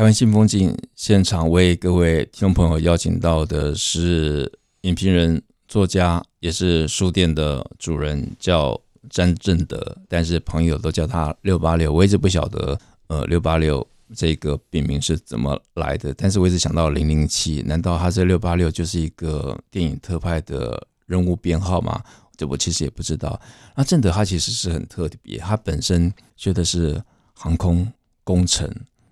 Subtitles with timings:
[0.00, 4.50] 台湾新风景现场为各位听众朋友邀请到的是
[4.80, 11.92] 影评人、作家，也是书店的主人，叫詹正德，但是朋友都叫他六八六。
[11.92, 13.86] 我一直不晓得，呃，六八六
[14.16, 22.02] 这个笔名是怎么来的，但是我一直想到零零七，难道他这六八六就是一个电影特派的任务编号吗？
[22.38, 23.38] 这我其实也不知道。
[23.76, 26.98] 那正德他其实是很特别，他本身学的是
[27.34, 27.86] 航空
[28.24, 28.66] 工程，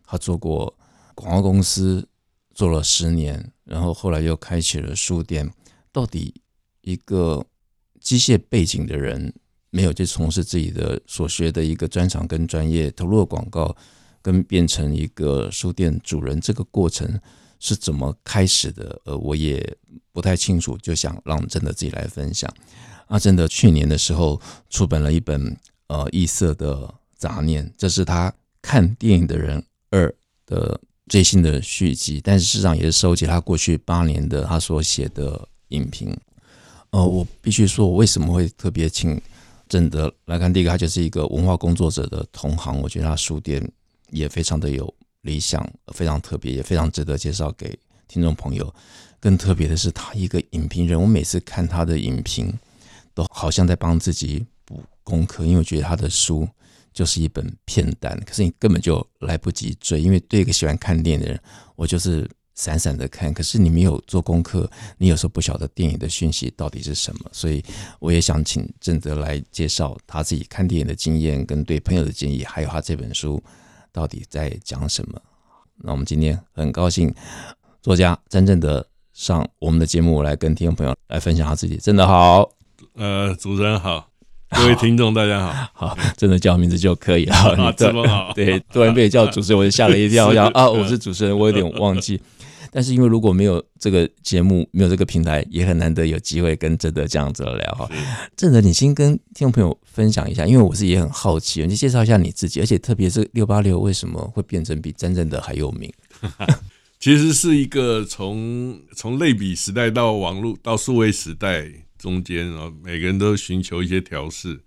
[0.06, 0.74] 他做过。
[1.18, 2.08] 广告公司
[2.54, 5.52] 做了十年，然后后来又开启了书店。
[5.90, 6.32] 到底
[6.82, 7.44] 一个
[8.00, 9.34] 机械背景的人，
[9.70, 13.76] 没有去从事自己的所学的一个专长跟专业，投入广告，
[14.22, 17.20] 跟变成一个书店主人，这个过程
[17.58, 19.00] 是怎么开始的？
[19.04, 19.76] 呃，我也
[20.12, 22.48] 不太清楚，就想让真的自己来分享。
[23.08, 25.56] 阿珍的去年的时候出版了一本
[25.88, 30.14] 呃异色的杂念，这是他看电影的人二
[30.46, 30.80] 的。
[31.08, 36.14] 最新的续集，但是事实上也是收集他过去八年的他所写的影评。
[36.90, 39.20] 呃，我必须说，我为什么会特别请
[39.68, 40.52] 郑德来看？
[40.52, 43.66] 第一个，他就是一个文化工作者的同行，我觉得他书店
[44.10, 44.92] 也非常的有
[45.22, 48.72] 理想，非常特别，也非常值得介绍给听众朋友。
[49.20, 52.52] 更特别的是，他一个影评人，我每次看他的影评，
[53.14, 56.48] 都好像在帮自己补功课，因为我觉得他的书。
[56.98, 61.40] 就是一本片单，可是你根本就来不及追，因为对一个喜欢看电影的人，
[61.76, 63.32] 我就是散散的看。
[63.32, 67.64] 可是你没有做功课，你有时候不晓得电影的讯息到底是什么，所以
[68.00, 73.40] 我也想请郑德来介绍他自己看电影的经验，跟对朋友的建议，还有他这本书
[73.92, 75.22] 到底在讲什么。
[75.76, 77.14] 那我们今天很高兴，
[77.80, 81.76] 作家詹正德上我们的节目来跟听众朋友来分享他自己。
[81.76, 82.50] 真的好，
[82.94, 84.10] 呃，主持人好。
[84.56, 85.40] 各位听众，大家
[85.74, 87.34] 好，好，真的叫名字就可以了。
[87.56, 92.18] 啊这么好， 对，突然被叫主持人，我就吓了一跳，我想啊，我是主持人，我有点忘记。
[92.70, 97.86] 但是因为如果没有这个节目，没有这个平台，也很难得有机会跟正德这样子聊哈。
[98.36, 105.92] 正德，你先跟听众朋友分享一下，因为我是也很好奇，你介绍一下你自己，而且特别是六八六为什么会变成比真正的还有名？
[106.98, 111.70] 其实是一个从从类比时代到网络到数位时代。
[111.98, 114.60] 中间啊，每个人都寻求一些调试。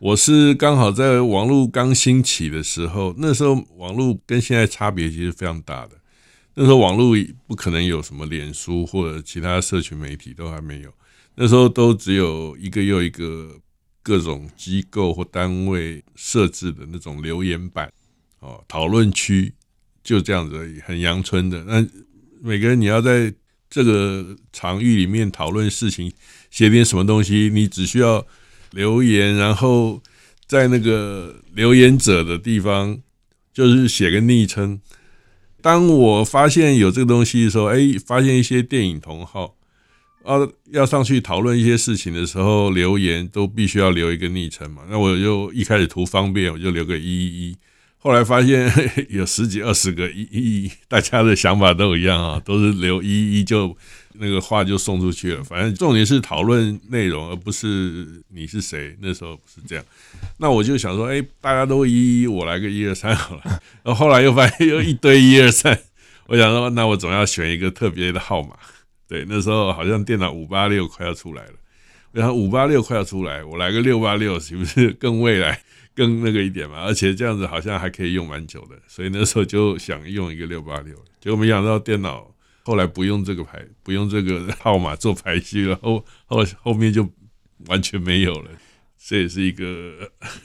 [0.00, 5.92] 我是刚好在网络刚兴起的时候，那时候网络跟现在差别其实非常大的。
[6.56, 10.92] 那时候网络不可能有什么脸书或者其他社群媒体都还没有，
[11.36, 13.58] 那时候都只有一个又一个
[14.02, 17.90] 各种机构或单位设置的那种留言板
[18.40, 19.54] 哦，讨论区
[20.02, 21.64] 就这样子而已，很阳春的。
[21.64, 21.86] 那
[22.42, 23.32] 每个人你要在
[23.70, 26.12] 这个场域里面讨论事情。
[26.54, 28.24] 写点什么东西，你只需要
[28.70, 30.00] 留言，然后
[30.46, 33.00] 在那个留言者的地方，
[33.52, 34.80] 就是写个昵称。
[35.60, 39.56] 当我发现有这个东西的时候，哎，发现一些电影同好
[40.22, 44.82] 啊，要上去讨论一些事情的时候，留言都必须要留一个昵称嘛。
[44.88, 47.56] 那我就一开始图方便，我就留个一一一。
[47.98, 48.72] 后来发现
[49.08, 53.76] 有十几二十个一一一，大家的想法都一样啊，都是留一一就。
[54.16, 58.96] 那个话就送出去了，反正重点是讨论内容，而不是你是谁。
[59.00, 59.84] 那时候不是这样，
[60.38, 63.42] 那我就想说，哎，大家都一一，我来个一二三好了。
[63.82, 65.76] 然后后来又发现又一堆一二三，
[66.26, 68.56] 我想说，那我总要选一个特别的号码。
[69.08, 71.52] 对，那时候好像电脑五八六快要出来了，
[72.12, 75.60] 然后五八六快要出来，我来个六八六，岂不是更未来
[75.94, 76.82] 更那个一点嘛？
[76.82, 82.33] 而且这样子好像还可以用蛮久的，所以那时候就想用一个六八六，结果没想到电脑。
[82.64, 87.06] 后来不用这个牌，不用这个号码做排序了，后后后面就
[87.66, 88.50] 完全没有了，
[88.98, 89.64] 这也是一个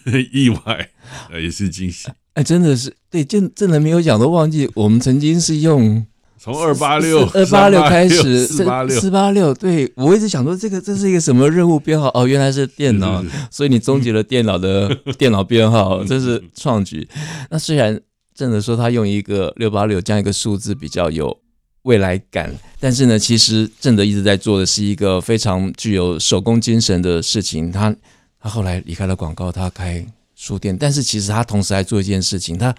[0.34, 0.90] 意外，
[1.32, 2.10] 也是惊喜。
[2.34, 6.06] 哎，真的是对，正正人没有讲都忘记，我们曾经是用
[6.38, 9.54] 从二八六二八六开始，四八六四八六。
[9.54, 12.10] 对，我一直想说这个这是一个什么任务编号？
[12.14, 17.08] 哦，原来是电脑，是是是，所以你终结了电脑的 电脑编号，这是创举。
[17.50, 18.00] 那虽然
[18.34, 21.42] 正德说他用一个六八六这样一个数字比较有。
[21.84, 27.72] 未来感，但是呢，其实正德一直在做的是一个非常具有手工精神的事情。
[27.72, 27.96] 他
[28.40, 30.06] 他后来离开了广告，他开
[30.36, 32.76] 书店，但是其实他同时还做一件事情，他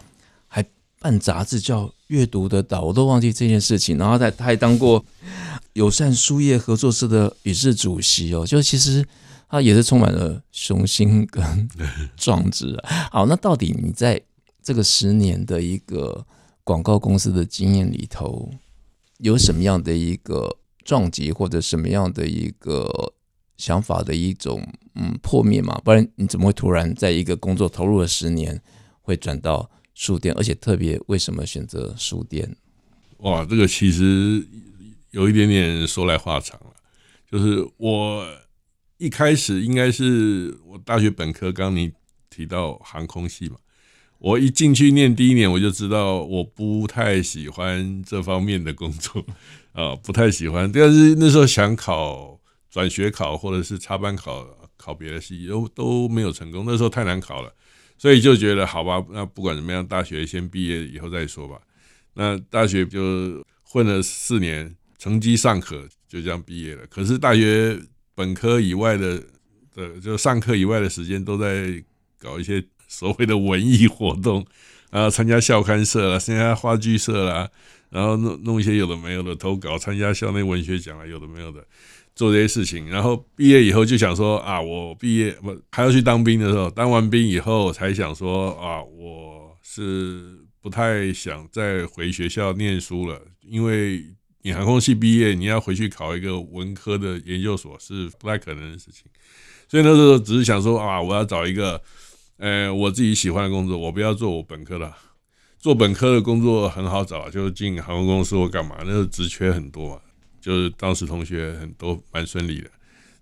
[0.47, 0.65] 还
[0.99, 3.97] 办杂志叫《阅读的岛》，我都忘记这件事情。
[3.97, 5.05] 然后他他还当过
[5.73, 9.05] 友善书业合作社的理事主席哦，就其实
[9.49, 11.69] 他也是充满了雄心跟
[12.17, 13.09] 壮志啊。
[13.11, 14.21] 好，那到底你在
[14.63, 16.25] 这个十年的一个
[16.65, 18.51] 广告公司的经验里头，
[19.23, 23.15] 有什么样的一个撞击，或者什么样的一个
[23.57, 25.79] 想法的一种嗯破灭嘛？
[25.85, 28.61] 不然你怎么会突然在一个工作投入了十年，
[29.03, 30.35] 会转到书店？
[30.37, 32.57] 而且特别为什么选择书店？
[33.19, 34.47] 哇，这个其实
[35.11, 36.73] 有一点点说来话长了。
[37.31, 38.27] 就是我
[38.97, 41.93] 一开始应该是我大学本科，刚你
[42.31, 43.57] 提到航空系嘛。
[44.21, 49.25] 我一进去念第一年，我就知道我不太喜欢这方面的工作
[49.73, 50.71] 啊，不太喜欢。
[50.71, 52.39] 但是那时候想考
[52.71, 54.47] 转学考，或者是插班考，
[54.77, 56.65] 考别的系都都没有成功。
[56.67, 57.51] 那时候太难考了，
[57.97, 61.59] 所以就觉得好吧，那不管怎么样，大学先毕业以后再说吧。
[62.13, 66.87] 那大学就混了四年，成绩尚可，就这样毕业了。
[66.91, 67.81] 可是大学
[68.15, 69.19] 本科以外的
[69.75, 71.83] 的，就上课以外的时间都在
[72.19, 72.63] 搞一些。
[72.91, 74.45] 所谓的文艺活动，
[74.91, 77.49] 然后参加校刊社啦，参加话剧社啦，
[77.89, 81.65] 然后弄弄一些有的没有的投稿，参加校内文学奖啊，有的没有的，
[82.17, 82.89] 做这些事情。
[82.91, 94.05] 然后毕业以后就想说啊，我毕业不还要去当兵的时候，当完兵以后才想说啊，我是不太想再回学校念书了，因为
[94.43, 99.05] 你航空系毕业，你要回去考一个文科的研究所是不太可能的事情。
[99.69, 101.81] 所以那时候只是想说啊，我要找一个。
[102.41, 104.91] 呃，我自己喜欢的工作，我不要做我本科的，
[105.59, 110.01] 做本科的工作很好找，就进航空公司或干嘛，那个职缺很多嘛，
[110.41, 112.71] 就是当时同学很多蛮顺利的。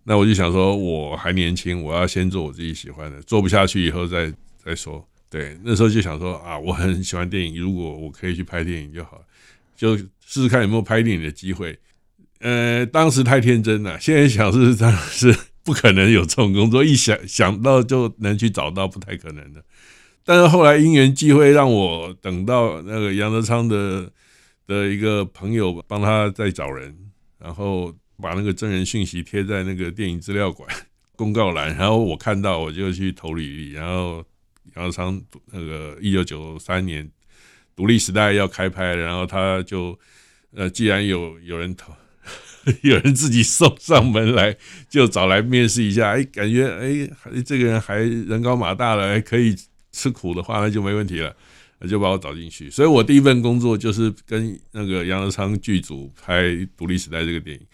[0.04, 4.32] 那我就想说，我还年轻，我要先做我自己喜欢的，做不下去以后再
[4.64, 5.04] 再说。
[5.28, 9.20] 对，那时候就想说啊，我很喜欢电影，如果我可以去拍电影就好，
[9.76, 10.08] 就试
[10.42, 11.76] 试看有没有拍电影的机会。
[12.38, 15.36] 呃，当时太天真了，现在想是当时。
[15.68, 19.62] 不可能有这种工作，一想想到就能去找到，不太可能的。
[20.24, 24.10] 但是后来因缘际会，让我等到那个杨德昌的
[24.66, 26.96] 的一个朋友帮他再找人，
[27.38, 30.66] 然后把那个真人讯息贴在那个电影资料馆
[31.16, 34.24] 公告栏，然后我看到我就去投履历，然后
[34.74, 35.20] 杨德昌
[35.52, 37.06] 那个一九九三年
[37.76, 39.98] 独立时代要开拍，然后他就
[40.56, 41.92] 呃，既然有有人投。
[42.82, 44.56] 有人自己送上门来，
[44.88, 46.10] 就找来面试一下。
[46.10, 47.08] 哎，感觉哎，
[47.44, 49.56] 这个人还人高马大了，还可以
[49.92, 51.34] 吃苦的话，那就没问题了，
[51.88, 52.70] 就把我找进去。
[52.70, 56.42] 所以我第一份工作就是跟那个杨德昌剧组拍
[56.76, 57.66] 《独立时代》这个电影。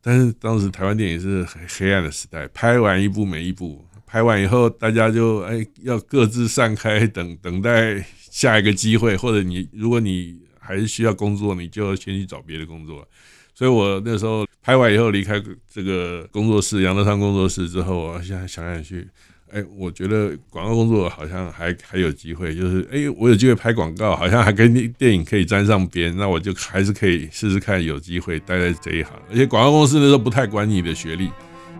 [0.00, 13.08] 但是当时台湾电影是很黑暗的时代，拍完一部没一部，拍完以后大家就哎要各自散开，等 等待下一个机会，或者你如果你还是需要工作，你就先去找别的工作。
[13.54, 15.40] 所以我那时候拍完以后离开
[15.72, 19.06] 这个工作室，杨德昌工作室之后，我现在想想去，
[19.52, 29.12] 哎，我觉得广告工作好像还还有机会，就是哎，我有机会拍广告，好像还跟电影可以沾上边，那我就还是可以试试看有机会待在这一行。
[29.30, 31.30] 而且广告公司那时候不太管你的学历，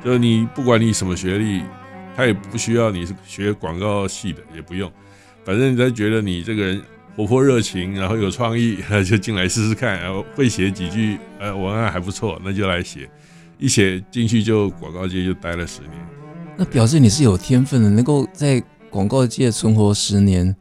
[0.05, 1.63] 就是你不管你什么学历，
[2.15, 4.89] 他也不需要你是学广告系的，也不用，
[5.45, 6.81] 反正他觉得你这个人。
[7.17, 8.79] 活泼热情，然后有创意，
[9.09, 10.01] 就进来试试看。
[10.01, 13.09] 然后会写几句，呃，文案还不错，那就来写。
[13.59, 15.93] 一写进去就广告界就待了十年。
[16.57, 20.55] 那表示你是有天分的，能够在广告界存活十年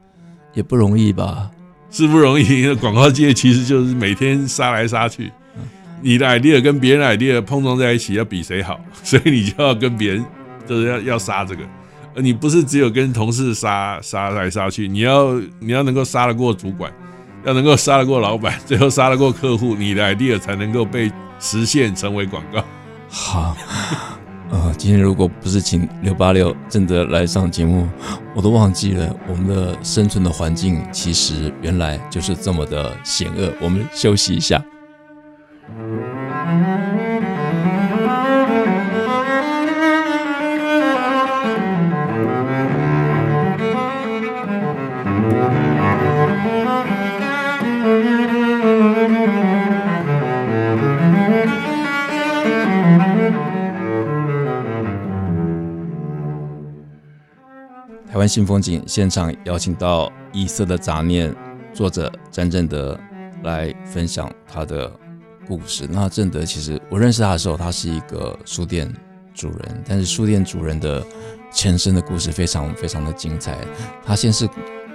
[0.53, 1.49] 也不容易吧？
[1.89, 2.73] 是不容易。
[2.75, 5.31] 广告界其实就是每天杀来杀去，
[6.01, 10.25] 你的 idea 跟别人 idea 碰撞在一起，要比谁好， 所以你就要跟别人
[10.67, 11.63] 就是要要杀这个。
[12.15, 16.91] 而你不是只有跟同事杀杀来杀去，你要你要能够杀得过主管，
[17.45, 22.63] 要能够杀得过老板，最后杀得过客户，你的 idea 才能够被实现成为广告。
[23.09, 23.57] 好，
[24.51, 27.87] 呃，今天如果不是请六八六正德来上节目，
[28.35, 33.51] 我都忘记了我们的生存的环境其实原来就是这么的险恶。
[33.59, 34.63] 我们休息一下。
[58.23, 61.29] 湾新风景现场邀请到《异色的杂念》
[61.73, 62.97] 作者詹正德
[63.43, 64.89] 来分享他的
[65.45, 65.85] 故事。
[65.89, 68.89] 那正德其实我认识他的时候，他是一个书店
[69.33, 71.05] 主人，但是书店主人的
[71.51, 73.57] 前身的故事非常非常的精彩。
[74.05, 74.47] 他先是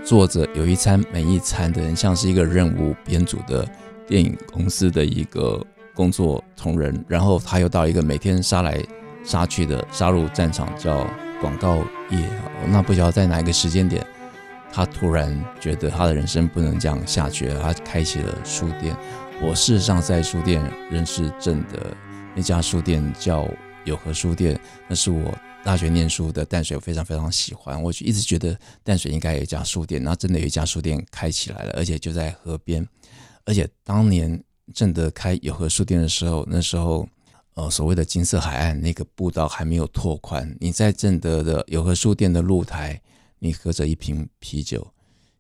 [0.02, 3.68] 做着有一餐没一餐的人，像是一个任务编组的
[4.06, 5.62] 电影公司的一个
[5.94, 8.82] 工作同仁，然后他又到一个每天杀来
[9.22, 11.06] 杀去的杀入战场，叫
[11.40, 11.78] 广告
[12.10, 12.28] 业。
[12.66, 14.06] 那不晓得在哪一个时间点，
[14.72, 18.96] 他突然觉得他的人生不能这样下去了，他开启了书店。
[19.40, 21.96] 我事实上在书店认识郑的
[22.34, 23.48] 那家书店叫
[23.84, 25.32] 有和书店，那是我
[25.64, 27.80] 大学念书的淡水，我非常非常喜欢。
[27.80, 32.86] 我就一直觉得淡水应该有一家书店，然后真的有一家书店开起来了，而且就在河边。
[33.44, 34.42] 而且当年
[34.74, 37.08] 郑德开有和书店的时候，那时候
[37.58, 43.02] 呃所谓的金色海岸那个步道还没有拓宽，你在正德的有和书店的露台，
[43.40, 44.86] 你喝着一瓶啤酒，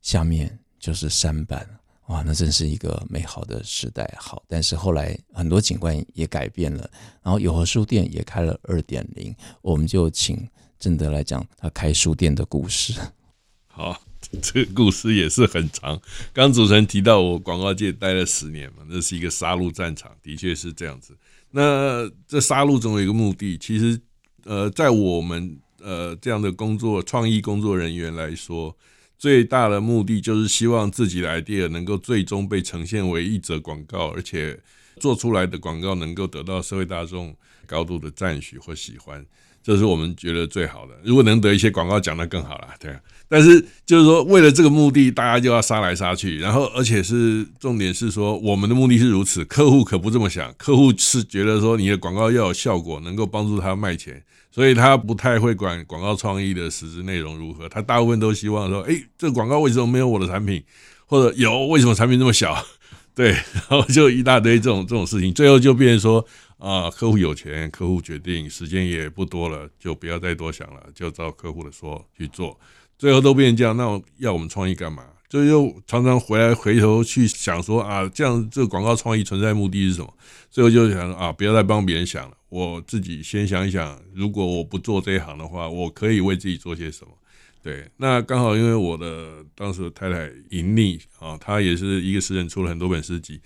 [0.02, 1.64] 下面就是山板。
[2.08, 4.12] 哇，那真是一个美好的时代。
[4.18, 6.90] 好，但是后来很多景观也改变了，
[7.22, 9.32] 然后有和书店也开了二点零，
[9.62, 10.44] 我们就请
[10.76, 13.00] 正德来讲他开书店的故事。
[13.68, 13.96] 好，
[14.42, 16.00] 这个故事也是很长。
[16.32, 21.16] 刚主持人提到我广告界待了十年嘛，那是一个杀戮战场，的确是这样子。
[21.50, 24.00] 那这杀戮总有一个目的，其实
[24.44, 28.76] 呃，在我们呃这样的工作创意工作人员来说。
[29.20, 34.56] 最大的目的就是希望自己的 idea 能够最终被呈现为一则广告，而且
[35.00, 37.34] 做出来的广告能够得到社会大众
[37.66, 39.26] 高度的赞许或喜欢，
[39.62, 40.92] 这是我们觉得最好的。
[41.02, 42.94] 如果能得一些广告奖，那更好了，对。
[43.28, 54.22] 但是就是说，为了这个目的，大家就要杀来杀去，然后而且是重点是说，我们的目的是如此，客户可不这么想，客户是觉得说你的广告要有效果，能够帮助他卖钱。
[54.50, 60.62] 所以他不太会管广告创意的实质内容如何，他大部分都希望说，哎，这广告为什么没有我的产品？
[61.04, 62.56] 或者有，为什么产品这么小？
[63.14, 66.24] 对，然后就一大堆这种这种事情，最后就变成说，
[66.58, 72.58] 啊，客户有钱，客户决定，时间也不多了，就不要再多想了，就照客户的说去做，
[72.98, 75.04] 最后都变成这样，那要我们创意干嘛？
[75.28, 80.12] 就又常常回来回头去想说啊，这样这个广告创意存在目的是什么？
[80.50, 87.12] 最后就想啊，不要再帮别人想了，我自己先想一想，如果我不做这一行的话，我可以为自己做些什么？
[87.62, 93.38] 对，那刚好因为我的当时的太太盈利啊，她也是一个诗人，出了很多本诗集，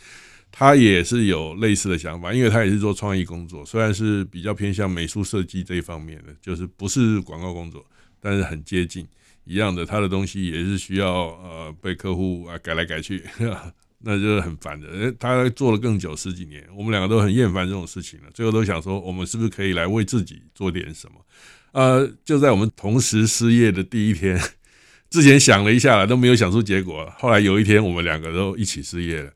[0.53, 7.85] 他也是有类似的想法，因为他也是做创意工作，虽然是比较偏向美术设计这一方面的，就是不是广告工作，
[8.21, 9.05] 但是很接近。
[9.45, 13.25] 一样的，他的东西也是需要呃被客户啊改来改去，
[13.99, 15.13] 那就是很烦的。
[15.19, 18.27] 他做了更久十几年，我们两个都很厌烦这种事情了。
[18.33, 21.15] 最后都想说，我们是不是可以来为自己做点什么？
[21.73, 24.41] 呃，就在我们同时失业的第一天，
[25.11, 27.13] 之前想了一下了，都没有想出结果。
[27.19, 29.33] 后来有一天，我们两个都一起失业了。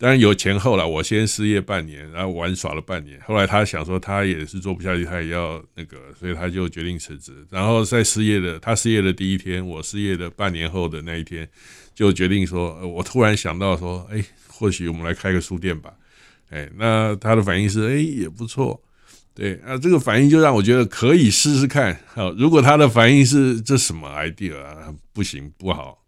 [0.00, 3.20] 当然有前后了，我先失业半年，然后玩耍了半年。
[3.20, 7.34] 后来他想说他也是做不下去，他也要那个，所以他就决定辞职。
[7.50, 11.46] 然后在失业的他失业的第一天，我失业的半年后的那一天，
[11.94, 15.92] 就决定说，我突然想到说，哎，或许我们来开个书店吧。
[16.48, 18.82] 哎，那他的反应是，哎，也不错。
[19.34, 21.94] 对，啊，这个反应就让我觉得可以试试看。
[22.14, 25.99] 好，如果他的反应是这什么 idea 啊，不行，不好。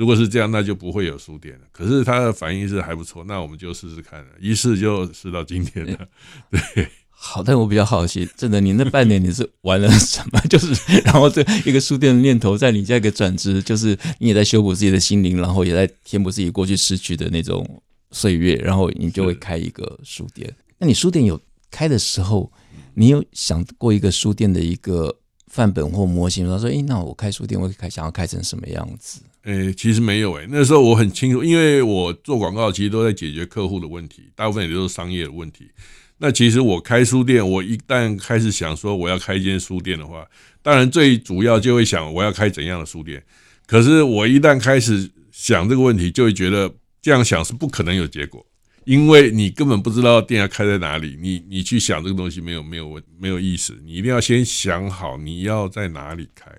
[0.00, 1.66] 如果是这样，那就不会有书店了。
[1.70, 6.08] 可是他的反应是还不错，那我们就试试看了，一试就试到今天了。
[6.50, 10.40] 对，好，但我比较好奇，真的，你那半年你是玩了什么？
[10.48, 10.72] 就是
[11.04, 20.50] 然后这一个书店的念头在你这个转职，就是你也在修补自己的心灵，然后也在填补自己过去失去的那种岁月，然后你就会开一个书店。
[20.78, 21.38] 那你书店有
[21.70, 22.50] 开的时候，
[22.94, 25.14] 你有想过一个书店的一个
[25.48, 26.48] 范本或模型？
[26.48, 35.70] 他说：“诶，那我开书店，我开想要开成什么样子？”诶、其实没有诶、那时候我很清楚，因为我做广告其实都在解决客户的问题，大部分也都是商业的问题。
[36.18, 40.26] 那其实我开书店，我一旦开始想说我要开一间书店的话，
[40.60, 43.24] 当然最主要就会想我要开怎样的书店。
[43.66, 46.70] 可是我一旦开始想这个问题，就会觉得
[47.00, 48.44] 这样想是不可能有结果，
[48.84, 56.52] 因为你根本不知道店要开在哪里，你你去想这个东西没有没有没有意思，你一定要先想好你要在哪里开，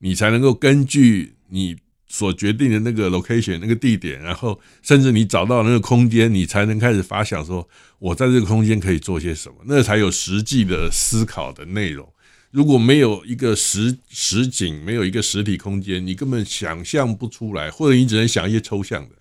[0.00, 1.74] 你才能够根据你。
[2.08, 12.10] 所决定的那个 location 那个地点，然后甚至你找到那个空间，你才能开始发想说，我在这个空间可以做些什么，那才有实际的思考的内容。
[12.50, 19.14] 如果没有一个实实景，没有一个实体空间，你根本想象不出来，或者你只能想一些抽象的。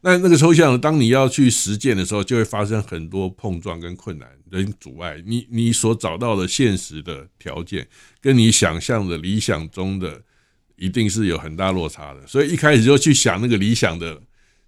[0.00, 5.22] 那那个抽象的，当你要去实践的时候，就会发生很多碰撞跟困难跟阻碍。
[5.24, 7.86] 你你所找到的现实的条件，
[8.20, 10.22] 跟你想象的理想中的。
[10.76, 14.20] 一定是有很大落差的，所以一开始就去想那个理想的，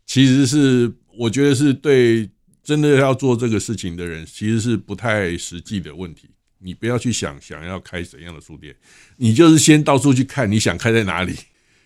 [0.07, 2.29] 其实是我觉得是对
[2.63, 6.29] 真的要做这个事情的人，其实是不太实际的问题。
[6.59, 8.75] 你不要去想想要开怎样的书店，
[9.17, 11.35] 你就是先到处去看，你想开在哪里。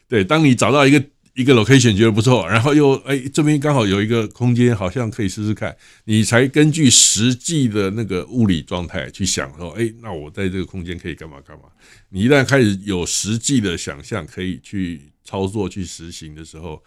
[0.09, 1.05] 对，当你找到一个
[1.41, 11.65] 一个 location 觉得不错，然后又哎这边刚好有一个空间，好像可以试试看，你才根据实际的那个物理状态去想说，哎，那我在这个空间可以干嘛干嘛。
[12.11, 16.83] 你一旦开始有实际的想象，可以去操作去实行的时候。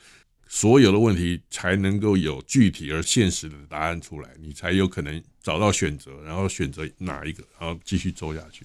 [0.55, 8.63] 所有的问题才能够有具体而现实的答案出来，你才有可能找到选择，然后选择哪一个，然后继续走下去。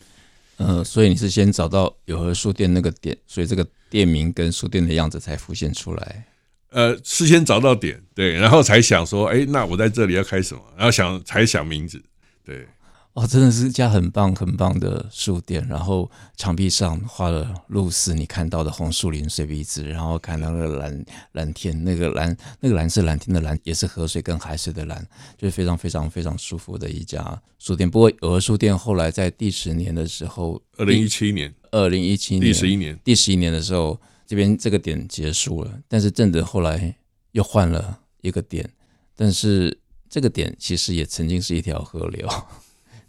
[0.58, 6.26] 呃，所以你是先找到有和书店那个点，所以这个店名跟书店的样子才浮现出来。
[6.70, 10.62] 呃，事先找到点，对，然后才想说，哎，那我在这里要开什么？
[10.76, 12.02] 然后想才想名字，
[12.44, 12.66] 对。
[13.18, 15.66] 哦，真的是一家很棒很棒的书店。
[15.66, 25.04] 然后墙壁上画了露丝，你看到的红树林、水笔子，然后看到那个蓝蓝天，那个蓝那个蓝是蓝天的蓝，也是河水跟海水的蓝，
[25.37, 27.90] 就是非常非常非常舒服的一家书店。
[27.90, 35.80] 不过有的书店后来在第十年的时候，二零一七年，二零一七年第十一年，第十一年的时候，这边这个点结束了。
[35.88, 36.94] 但是正德后来
[37.32, 38.70] 又换了一个点，
[39.16, 39.76] 但是
[40.08, 42.28] 这个点其实也曾经是一条河流。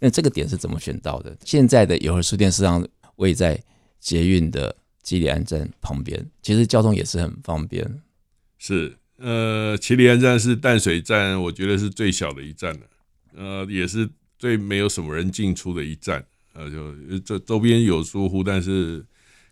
[0.00, 1.36] 那这个点是怎么选到的？
[1.44, 2.84] 现在的有和书店实际上
[3.16, 3.62] 位在
[4.00, 8.02] 捷运的吉里安站旁边，其实交通也是很方便。
[8.58, 12.80] 是，呃，基里安站是淡水站，我觉得是最小的一站了，
[13.36, 16.24] 呃，也是最没有什么人进出的一站。
[16.54, 19.04] 呃，就这周边有疏忽，但是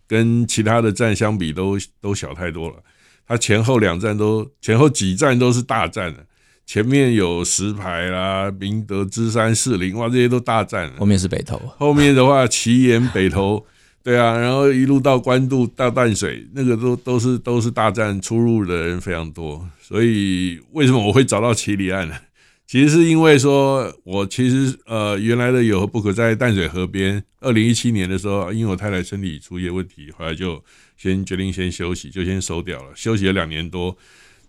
[0.06, 2.82] 跟其他的站相比都都小太多了。
[3.26, 6.26] 它前后两站都前后几站都是大站的。
[6.68, 10.92] 前面有石牌啦，明德、芝山、士林，哇，这些都大战。
[10.98, 13.64] 后面是北投，后面的话，奇岩、北投，
[14.04, 19.66] 对啊，然后一路到关渡、到淡水，那个都都是都是大战，出入的人非常多。
[19.80, 22.14] 所以为什么我会找到奇里岸呢？
[22.68, 27.24] 其实是因为说，我其实呃原来的有和 Book 在淡水河边。
[27.40, 30.62] 二零一七年的时候，因为我太太身体出一些问题，后来就
[30.98, 32.90] 先决定先休息，就先收掉了。
[32.94, 33.96] 休息了两年多，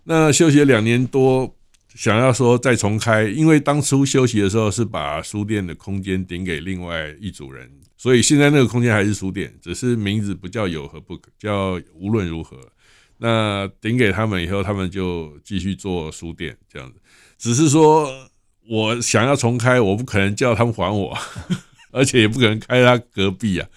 [0.04, 1.56] 那休息了两年多。
[1.94, 12.56] 想要说再重开，因为当初休息的时候是把书店的空间顶给另外一组人，所以现在那个空间还是书店，只是名字不叫有和不可叫无论如何。
[13.18, 16.98] 那顶给他们以后，他们就继续做书店这样子。
[17.36, 18.10] 只是说
[18.68, 21.14] 我想要重开，我不可能叫他们还我，
[21.92, 23.68] 而且也不可能开他隔壁啊。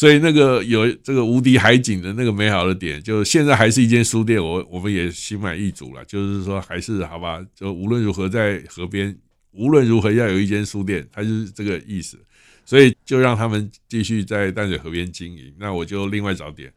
[0.00, 6.02] 所以那个有这个无敌海景的那个美好的点，就现在还是一间书店，我我们也心满意足了。
[6.06, 9.14] 就是说，还是好吧，就无论如何在河边，
[9.50, 12.18] 无论如何要有一间书店，它就是这个意思。
[12.64, 15.52] 所以就让他们继续在淡水河边经营。
[15.58, 16.72] 那我就另外找点，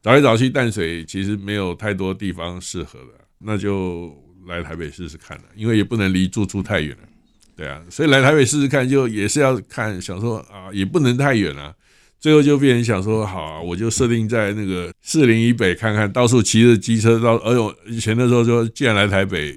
[0.00, 5.44] 找来找去，淡水其实没有太多地方适合的，那就来台北试试看了。
[5.56, 7.08] 因为也不能离住处太远了，
[7.56, 11.74] 对啊，所以来台北试试看，就也是要看，想说啊，也不能太远啊。
[12.22, 17.34] 最后就变成想说，好啊，我就设定在那个士林以北看看，到处骑着机车到。
[17.38, 19.52] 哎呦，以前的时候说，既然来台北，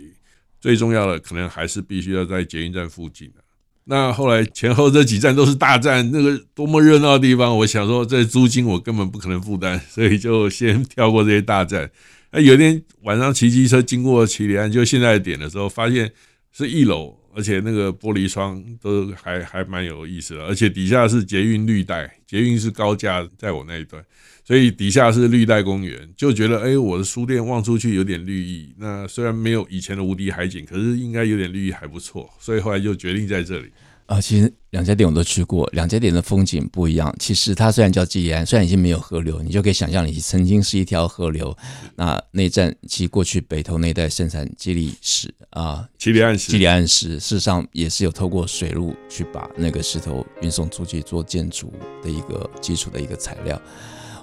[0.59, 3.43] 最重要的可能还是必须要在捷运站附近的。
[3.83, 11.87] 那后来前后这几站都是大站，那个多么热闹的地方，我想说这租金我根本不可能负担，所以就先跳过这些大站。
[12.31, 16.11] 那有一天晚上骑机车经过奇里岸，就现在点的时候，发现
[16.51, 17.15] 是一楼。
[17.35, 24.01] 而且那个玻璃窗都还还蛮有意思的，而且底下是捷运绿带，捷运是高架在我那一段，
[24.45, 28.73] 所以底下是绿带公园，就觉得哎，我的书店望出去有点绿意。
[28.77, 33.69] 那虽然没有以前的无敌海景，可是应该有点绿意还不错，所以后来就决定在这里。
[34.07, 37.13] 啊，其实两家店我都去过，两家店的风景不一样。
[37.19, 41.57] 其实它虽然叫基里安，虽然已经没有河流，你就可以想象，你曾经是一条河流。
[41.95, 53.59] 那内战其实过去北投那一带盛产基里石啊，基里岸石，基里岸石，事实上也是有透过水路去把那个石头运送出去做建筑的一个基础的一个材料。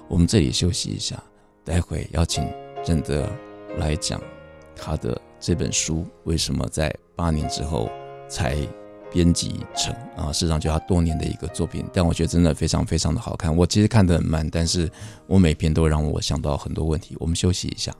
[0.09, 1.21] 我们这里休息一下，
[1.64, 2.49] 待会邀请
[2.85, 3.29] 郑德
[3.79, 4.23] 来讲
[4.77, 7.90] 他的这本书为什么在八年之后
[8.29, 8.57] 才。
[9.12, 13.55] 编辑成啊，事实上就他多年的一个作品，但我觉得真的非常非常的好看。
[13.55, 14.90] 我其实看得很慢，但是
[15.27, 17.16] 我每篇都让我想到很多问题。
[17.20, 17.92] 我们休息一下。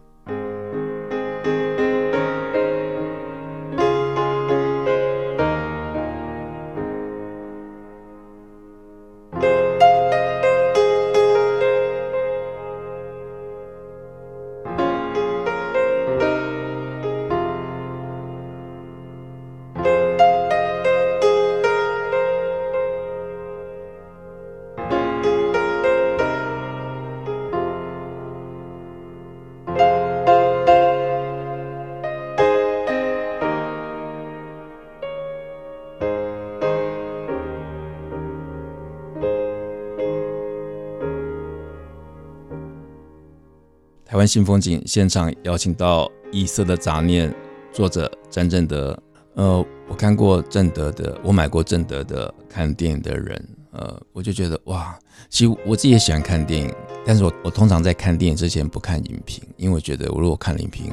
[44.23, 47.35] 湾新风景现场邀请到异色的杂念
[47.73, 48.97] 作者詹正德。
[49.35, 54.97] 呃，我看过正德的，我买过正德的看电影的人，呃，我就觉得哇，
[55.29, 56.73] 其实我自己也喜欢看电影，
[57.05, 60.93] 但是我我通常在看电影之前不看影评，因为我觉得我如果看了影评，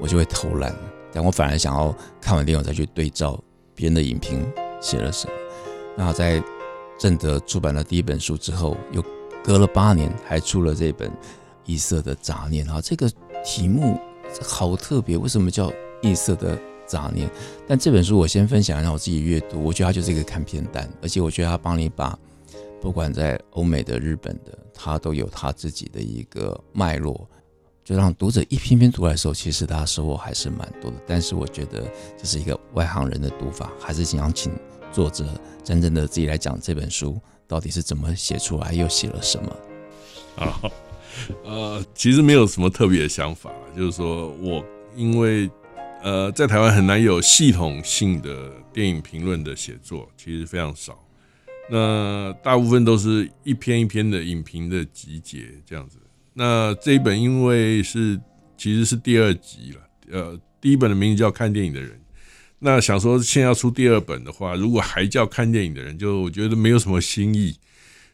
[0.00, 0.72] 我就会偷懒，
[1.12, 3.42] 但我反而想要看完电影再去对照
[3.74, 4.46] 别人的影评
[4.80, 5.32] 写了什么。
[5.96, 6.40] 那在
[6.96, 9.02] 正德出版了第一本书之后，又
[9.42, 11.10] 隔了八年还出了这本
[11.68, 13.08] 异色的杂念啊，这个
[13.44, 13.96] 题目
[14.42, 16.58] 好特别，为什么叫异色的？
[16.88, 17.30] 杂念，
[17.66, 19.62] 但这本书我先分享让我自己阅读。
[19.62, 22.18] 我觉得它就是一个看片单，而且我觉得它帮你把
[22.80, 27.28] 不管在欧美的、日本的，它都有它自己的一个脉络，
[27.84, 30.96] 就让读者一篇篇读来的时候，其实他收获还是蛮多的。
[31.06, 34.50] 但是我觉得这是一个外行人的读法，还是想请
[34.90, 35.26] 作者
[35.62, 39.56] 真正的自己来讲这本书到底是怎么写出来，又写了什么。
[40.36, 40.58] 啊，
[41.44, 44.64] 呃，其实没有什么特别的想法，就是说我
[44.96, 45.50] 因为。
[46.00, 50.96] 呃，在台湾很难有系统性的电影评论的写作，其实非常少。
[51.68, 55.98] 那大部分都是一篇一篇的影评的集结这样子。
[56.34, 58.18] 那这一本因为是
[58.56, 59.80] 其实是第二集了，
[60.12, 61.90] 呃，第一本的名字叫《看电影的人》。
[62.60, 67.56] 那想说现在要出第二本的话，如果还叫《看电影的人》，就我觉得没有什么新意。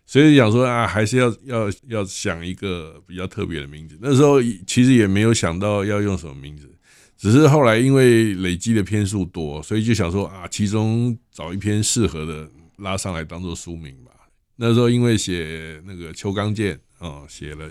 [0.06, 3.98] 所以想说啊，还是要要要想一个比较特别的名字。
[4.00, 6.70] 那时候其实也没有想到要用什么名字。
[7.16, 14.10] 只是后来因为累积的篇数多，所以就想说啊，其中找一篇适合的拉上来当做书名吧。
[14.56, 17.70] 那时候因为写那个邱刚健啊，写了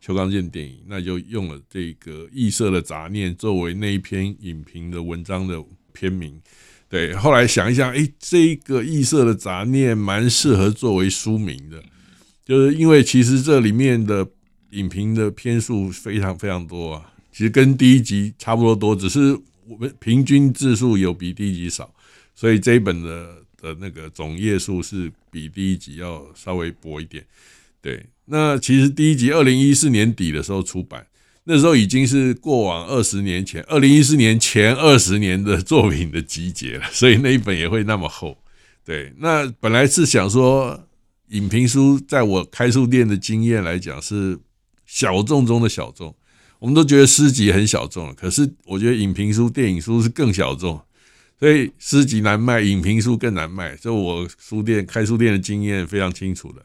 [0.00, 6.40] 邱刚健电影，那就用了这个异色的杂念作为那一篇影评的文章的篇名。
[6.94, 11.82] 对，后来想一想，哎，这个异色的杂念蛮适合作为书名的，
[12.44, 14.24] 就是因为其实这里面的
[14.70, 17.12] 影评的篇数非常非常多啊。
[17.32, 21.92] 其实跟第一集差不多多，只是我们平均字数有比第一集少，
[22.32, 27.26] 所以这一本的的那个总页数是比第一集要稍微薄一点。
[27.82, 31.04] 对，那其实第一集二零一四年底的时候出版，
[31.46, 38.38] 那时候已经是过往二十年前，二零一四年前二十年的作品的集结了，所以那一本也会那么厚。
[38.84, 40.88] 对，那本来是想说，
[41.28, 44.38] 影评书在我开书店的经验来讲是
[44.86, 46.14] 小众中的小众。
[46.58, 50.80] 我们都觉得诗集很小众，可是我觉得影评书、电影书是更小众，
[51.38, 53.76] 所以诗集难卖，影评书更难卖。
[53.76, 56.64] 这我书店开书店的经验非常清楚的。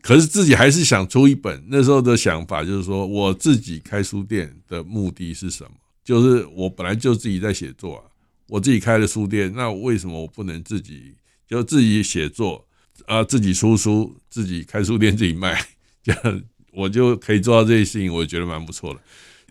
[0.00, 1.62] 可是自己还是想出一本。
[1.68, 5.70] 那时候的想法就是说，我自己开书店的目的是什么？
[6.04, 8.02] 就是我本来就自己在写作啊，
[8.46, 11.14] 我自己开了书店，那为什么我不能自己
[11.46, 12.66] 就自己写作
[13.06, 15.62] 啊，自己出书，自己开书店，自己卖，
[16.02, 19.00] 这样我就可以做到这些事情，我觉得蛮不错的。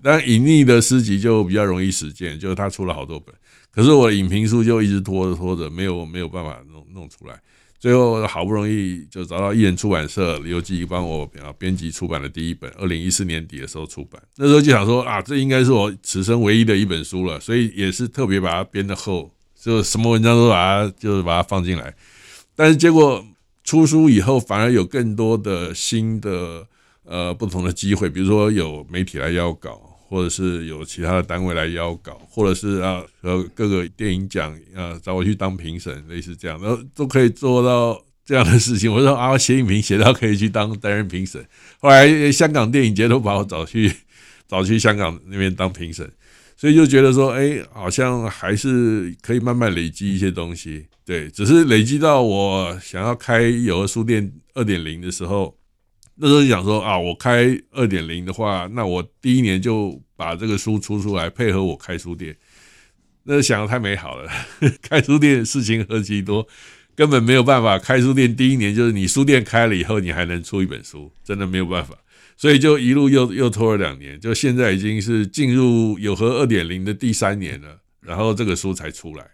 [0.01, 3.33] 但隐匿的诗集就比较容易实践，就是他出了好多本，
[3.71, 7.39] 可是我的影评书就一直拖着拖着，没有没有办法弄弄出来。
[7.79, 14.21] 最后好不容易就找到艺人出版社刘记帮我啊编辑出版了第一本，二零一四年底的时候出版。
[14.37, 21.93] 那时候就想说啊，这应该是我此生唯一的一本书了，所以也是特别把它编得厚，就什么文章都把它就是把它放进来。
[22.55, 23.23] 但是结果
[23.63, 26.65] 出书以后，反而有更多的新的
[27.03, 29.86] 呃不同的机会，比如说有媒体来邀稿。
[30.09, 38.89] 或者是有其他的单位来邀稿，或者是啊和各个电影奖啊找我去当评审，类似这样，然后都可以做到这样的事情。
[38.93, 41.45] 我说啊，写影评写到可以去当担任评审。
[41.79, 43.91] 后来香港电影节都把我找去
[44.47, 46.09] 找去香港那边当评审，
[46.55, 50.85] 所以就觉得说，哎，好像还是可以慢慢累积一些东西。
[51.05, 55.56] 对，只是累积到我想要开有个书店二点零的时候。
[56.19, 62.35] 那时候就想说啊，我开二点零的话，那我第一年就把这个书出出来，配合我开书店。
[63.23, 64.31] 那想的太美好了，
[64.81, 66.47] 开书店事情何其多，
[66.95, 67.77] 根本没有办法。
[67.77, 71.95] 开书店第一年就是你书店开了以后，你还能出一本书，真的没有办法。
[72.35, 79.25] 所以就一路又又拖了两年，就现在已经是进入有和二点零的第三年了，然后这个书才出来。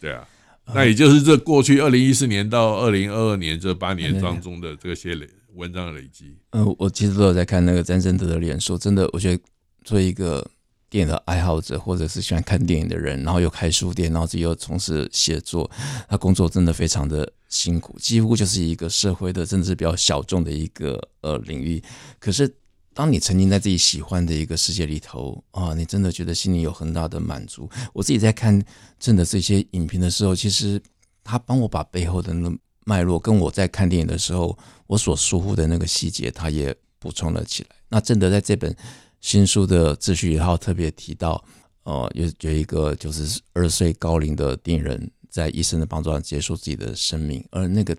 [0.00, 0.28] 对啊，
[0.74, 5.26] 那也就是这过去二零一四年到二零二二年这八年当中的这些累。
[5.54, 9.42] 文章的累积，嗯、我其实都有在看那个詹森德的脸书，真的，我觉得
[9.84, 10.48] 作为一个
[10.88, 15.70] 电影的爱好者，或者是喜欢看电影的人，然后又开书店，然后自己又从事写作，
[16.08, 21.82] 他工作真的非常的辛苦，几乎就是一个社会的，甚至是比较小众的一个呃领域。
[22.18, 22.50] 可是，
[22.94, 27.68] 当你沉浸在自己喜欢的一个世界里头啊，你真的觉得心里有很大的满足。
[27.92, 28.62] 我自己在看
[28.98, 30.80] 正德这些影评的时候，其实
[31.22, 32.50] 他帮我把背后的那。
[32.84, 37.70] 脉络跟我在看电影的时候，我所疏忽的那个细节，他也补充了起来。
[37.88, 38.74] 那正德在这本
[39.20, 41.42] 新书的自序里头特别提到，
[41.84, 47.96] 呃，有有一个就是二十岁高龄的电影人，在医生的帮助下结束自己的生命，而那个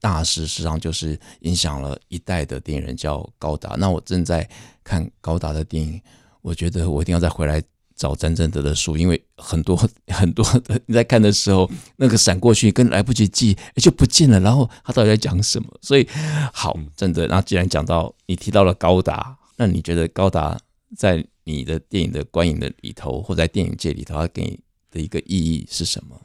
[0.00, 3.76] 大师实际上就是影响了一代的电影人，叫高达。
[3.76, 4.48] 那我正在
[4.84, 6.00] 看高达的电影，
[6.42, 7.62] 我觉得我一定要再回来
[7.98, 15.68] 找詹正德的书，因为很多 很多的你在看的时候，那个闪过去跟来不及记就不见了，然后他到底在讲什么？
[15.82, 16.08] 所以
[16.52, 17.26] 好，真的。
[17.26, 20.56] 那既然讲到你提到了高达，那你觉得高达
[20.96, 24.60] 在你的电影的观影的里头，或在电影界里头，他给你
[24.92, 26.18] 的一个意义是什么？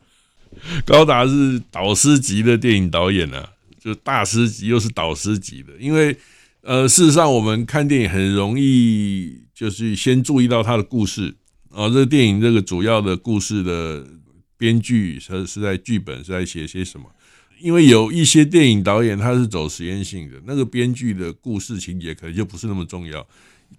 [0.86, 5.74] 高达是导师级的电影导演呢、啊，就大师级又是导师级的。
[5.80, 6.16] 因为
[6.62, 11.36] 呃，事实上我们看电影很容易就是先注意到他的故事。
[11.74, 14.08] 哦，这个电影这个主要的故事的
[14.58, 17.06] 编剧是是在剧本是在写些什么？
[17.60, 23.28] 因为有一些电影导演他是走实验性的，那个编剧的故事情节可能就不是那么重要，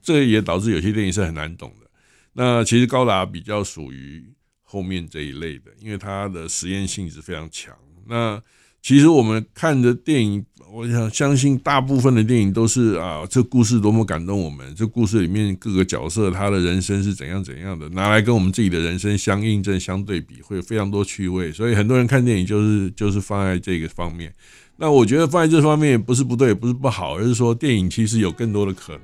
[0.02, 1.86] 这也导致有些电影是很难懂的。
[2.32, 4.24] 那其实高达比较属于
[4.62, 7.72] 后面这一类的，因为它的实验性质非常强。
[8.06, 8.42] 那
[8.82, 10.44] 其实我们看的电影。
[10.74, 21.52] 我想相信大部分的电影都是啊，这故事多么感动我们，这故事里面各个角色他的人生是怎样怎样的，拿来跟我们自己的人生相印证、相对比，会有非常多趣味。
[21.52, 24.34] 所以很多人看电影就是 就是放在这个方面。
[24.76, 29.02] 那我觉得放在这方面不是不对，不是不好，而是说电影其实有更多的可能。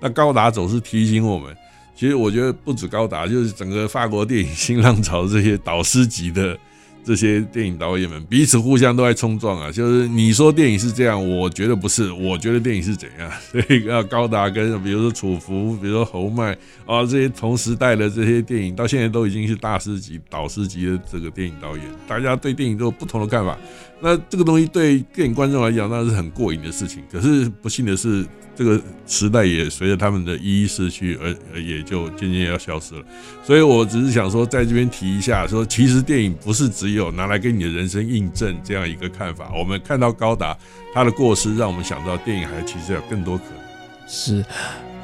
[0.00, 1.52] 那高达总是提醒我们，
[1.96, 6.56] 其实我觉得不止高达，就是整个法国电影新浪潮这些导师级的。
[7.04, 9.70] 这些电影导演们彼此互相都在冲撞啊！
[9.72, 13.30] 就是你说电影是这样，我觉得不是，我觉得电影是怎样。
[13.50, 23.58] 所以啊，高达跟比如说楚服，比如说侯麦啊，这些同时代的这些电影，到现在都已经是大师级、导师级的这个电影导演，大家对电影都有不同的看法。
[24.02, 27.04] 那这个东西对电影观众来讲，那是很过瘾的事情。
[27.10, 33.02] 可是不幸的是，这个时代也随着他们的一一逝去，而也就渐渐要消失了。
[33.44, 39.52] 所以我只是想说，在这边提一下，说其实电影不是只有拿来给你的人生印证这样一个看法。
[39.56, 40.58] 我们看到高达
[40.92, 44.08] 他的过失，让我们想到电影还其实有更多可能。
[44.08, 44.44] 是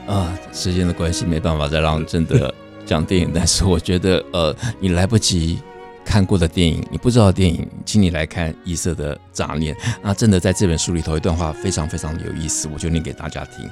[0.09, 2.53] 啊，时间的关系没办法再让真的
[2.85, 5.61] 讲电影，但是我觉得呃，你来不及。
[6.09, 9.75] 看过的电影，你不知道的电影，请你来看《异色的杂念》。
[10.03, 13.69] 那真的在这本书里头，一段话非常非常有意思，我就念给大家听。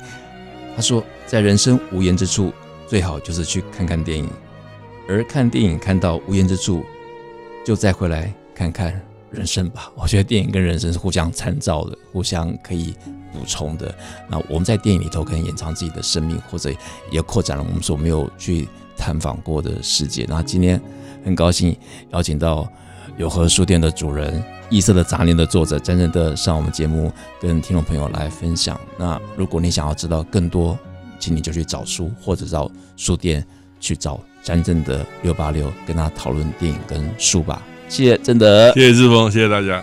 [0.77, 2.53] 他说，在人生无言之处，
[2.87, 4.29] 最好就是去看看电影，
[5.09, 6.85] 而看电影看到无言之处，
[7.65, 9.91] 就再回来看看人生吧。
[9.95, 12.95] 我觉得电影跟人生是互相参照的，互相可以
[13.33, 13.95] 补充的。
[14.29, 16.71] 那我们在电影里头可能掩藏自己的生命，或者
[17.11, 20.27] 也扩展了我们所没有去探访过的世界。
[20.29, 20.79] 那今天。
[21.27, 21.77] 很高兴
[22.13, 22.67] 邀请到
[23.19, 27.11] 有和书店的主人、异色的杂念的作者詹正德上我们节目，
[27.41, 28.81] 跟听众朋友来分享。
[28.97, 30.79] 那如果你想要知道更多，
[31.19, 33.45] 请你就去找书，或者到书店
[33.81, 37.61] 去找詹正德六八六，跟他讨论电影跟书吧。
[37.89, 39.83] 谢谢正德，谢谢志峰，谢谢大家。